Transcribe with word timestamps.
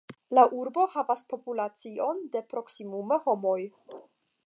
La 0.37 0.45
urbo 0.59 0.85
havas 0.93 1.21
populacion 1.35 2.25
de 2.37 2.45
proksimume 2.55 3.23
homoj. 3.27 3.59